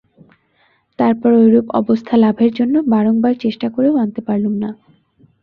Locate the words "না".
4.63-4.69